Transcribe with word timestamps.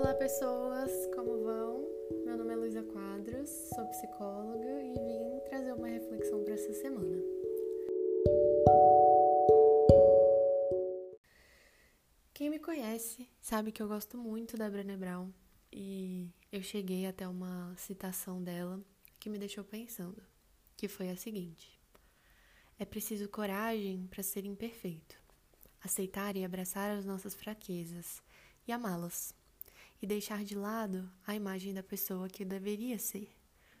Olá 0.00 0.14
pessoas, 0.14 0.90
como 1.14 1.44
vão? 1.44 1.86
Meu 2.24 2.34
nome 2.34 2.54
é 2.54 2.56
Luísa 2.56 2.82
Quadros, 2.82 3.50
sou 3.50 3.84
psicóloga 3.88 4.82
e 4.82 4.94
vim 4.94 5.40
trazer 5.44 5.74
uma 5.74 5.88
reflexão 5.88 6.42
para 6.42 6.54
essa 6.54 6.72
semana. 6.72 7.22
Quem 12.32 12.48
me 12.48 12.58
conhece 12.58 13.28
sabe 13.42 13.72
que 13.72 13.82
eu 13.82 13.88
gosto 13.88 14.16
muito 14.16 14.56
da 14.56 14.70
Brené 14.70 14.96
Brown 14.96 15.30
e 15.70 16.30
eu 16.50 16.62
cheguei 16.62 17.04
até 17.04 17.28
uma 17.28 17.76
citação 17.76 18.42
dela 18.42 18.80
que 19.18 19.28
me 19.28 19.38
deixou 19.38 19.64
pensando, 19.64 20.22
que 20.78 20.88
foi 20.88 21.10
a 21.10 21.16
seguinte: 21.16 21.78
É 22.78 22.86
preciso 22.86 23.28
coragem 23.28 24.06
para 24.06 24.22
ser 24.22 24.46
imperfeito, 24.46 25.20
aceitar 25.78 26.38
e 26.38 26.44
abraçar 26.44 26.90
as 26.90 27.04
nossas 27.04 27.34
fraquezas 27.34 28.22
e 28.66 28.72
amá-las 28.72 29.38
e 30.00 30.06
deixar 30.06 30.44
de 30.44 30.54
lado 30.54 31.10
a 31.26 31.34
imagem 31.34 31.74
da 31.74 31.82
pessoa 31.82 32.28
que 32.28 32.42
eu 32.42 32.46
deveria 32.48 32.98
ser, 32.98 33.34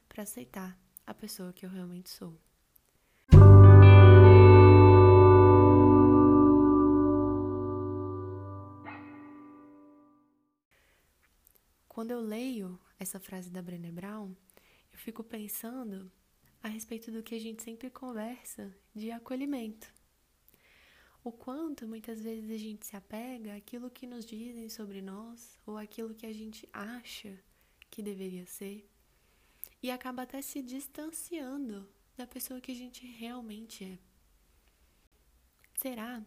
para 0.08 0.22
aceitar 0.22 0.78
a 1.06 1.14
pessoa 1.14 1.52
que 1.52 1.64
eu 1.64 1.70
realmente 1.70 2.10
sou. 2.10 2.38
Quando 11.88 12.12
eu 12.12 12.20
leio 12.20 12.78
essa 12.98 13.18
frase 13.18 13.50
da 13.50 13.60
Brené 13.60 13.90
Brown, 13.90 14.34
eu 14.92 14.98
fico 14.98 15.24
pensando 15.24 16.10
a 16.62 16.68
respeito 16.68 17.10
do 17.10 17.22
que 17.22 17.34
a 17.34 17.40
gente 17.40 17.62
sempre 17.62 17.90
conversa 17.90 18.74
de 18.94 19.10
acolhimento 19.10 19.99
o 21.22 21.30
quanto 21.30 21.86
muitas 21.86 22.20
vezes 22.22 22.50
a 22.50 22.56
gente 22.56 22.86
se 22.86 22.96
apega 22.96 23.54
àquilo 23.54 23.90
que 23.90 24.06
nos 24.06 24.24
dizem 24.24 24.68
sobre 24.68 25.02
nós 25.02 25.58
ou 25.66 25.76
aquilo 25.76 26.14
que 26.14 26.26
a 26.26 26.32
gente 26.32 26.68
acha 26.72 27.38
que 27.90 28.02
deveria 28.02 28.46
ser 28.46 28.88
e 29.82 29.90
acaba 29.90 30.22
até 30.22 30.40
se 30.40 30.62
distanciando 30.62 31.88
da 32.16 32.26
pessoa 32.26 32.60
que 32.60 32.72
a 32.72 32.74
gente 32.74 33.06
realmente 33.06 33.84
é. 33.84 33.98
Será 35.74 36.24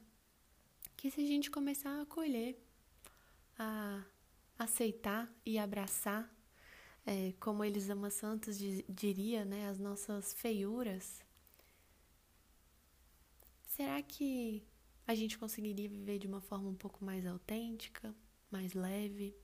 que 0.97 1.11
se 1.11 1.22
a 1.22 1.25
gente 1.25 1.52
começar 1.52 1.91
a 1.91 2.02
acolher, 2.02 2.57
a 3.57 4.03
aceitar 4.57 5.31
e 5.45 5.59
abraçar, 5.59 6.31
é, 7.05 7.33
como 7.39 7.63
Elisama 7.63 8.09
Santos 8.09 8.57
diria, 8.89 9.44
né, 9.44 9.67
as 9.67 9.78
nossas 9.78 10.33
feiuras, 10.33 11.22
será 13.67 14.02
que 14.02 14.63
a 15.05 15.15
gente 15.15 15.37
conseguiria 15.37 15.89
viver 15.89 16.19
de 16.19 16.27
uma 16.27 16.41
forma 16.41 16.69
um 16.69 16.75
pouco 16.75 17.03
mais 17.03 17.25
autêntica, 17.25 18.15
mais 18.49 18.73
leve? 18.73 19.35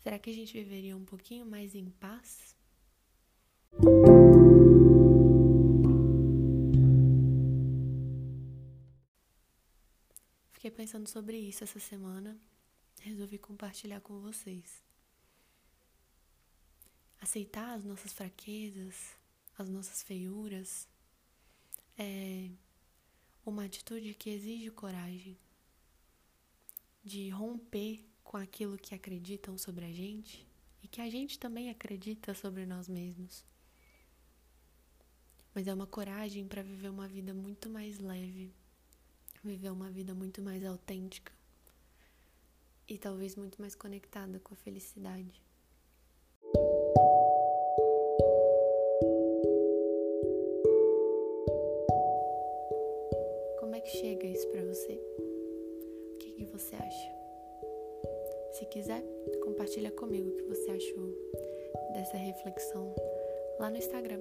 Será 0.00 0.18
que 0.18 0.30
a 0.30 0.32
gente 0.32 0.52
viveria 0.52 0.96
um 0.96 1.04
pouquinho 1.04 1.46
mais 1.46 1.74
em 1.74 1.90
paz? 1.90 2.56
Fiquei 10.52 10.70
pensando 10.70 11.08
sobre 11.08 11.38
isso 11.38 11.62
essa 11.62 11.78
semana, 11.78 12.36
resolvi 13.00 13.38
compartilhar 13.38 14.00
com 14.00 14.20
vocês. 14.20 14.82
Aceitar 17.20 17.74
as 17.74 17.84
nossas 17.84 18.12
fraquezas, 18.12 19.16
as 19.56 19.68
nossas 19.68 20.02
feiuras, 20.02 20.88
é 21.96 22.50
uma 23.48 23.64
atitude 23.64 24.14
que 24.14 24.30
exige 24.30 24.70
coragem 24.70 25.36
de 27.02 27.30
romper 27.30 28.04
com 28.22 28.36
aquilo 28.36 28.76
que 28.76 28.94
acreditam 28.94 29.56
sobre 29.56 29.86
a 29.86 29.92
gente 29.92 30.46
e 30.82 30.88
que 30.88 31.00
a 31.00 31.08
gente 31.08 31.38
também 31.38 31.70
acredita 31.70 32.34
sobre 32.34 32.66
nós 32.66 32.88
mesmos. 32.88 33.44
Mas 35.54 35.66
é 35.66 35.72
uma 35.72 35.86
coragem 35.86 36.46
para 36.46 36.62
viver 36.62 36.90
uma 36.90 37.08
vida 37.08 37.32
muito 37.32 37.70
mais 37.70 37.98
leve, 37.98 38.52
viver 39.42 39.70
uma 39.70 39.90
vida 39.90 40.14
muito 40.14 40.42
mais 40.42 40.64
autêntica 40.64 41.32
e 42.86 42.98
talvez 42.98 43.34
muito 43.34 43.60
mais 43.60 43.74
conectada 43.74 44.38
com 44.40 44.52
a 44.52 44.56
felicidade. 44.56 45.42
Chega 53.88 54.26
isso 54.26 54.46
para 54.48 54.64
você? 54.64 54.92
O 54.92 56.18
que, 56.18 56.32
que 56.32 56.44
você 56.44 56.76
acha? 56.76 57.18
Se 58.52 58.66
quiser, 58.66 59.02
compartilha 59.44 59.90
comigo 59.90 60.28
o 60.28 60.36
que 60.36 60.44
você 60.44 60.70
achou 60.70 61.08
dessa 61.94 62.16
reflexão 62.16 62.94
lá 63.58 63.70
no 63.70 63.76
Instagram. 63.76 64.20